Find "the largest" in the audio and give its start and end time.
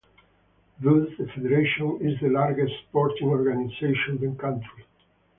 2.21-2.73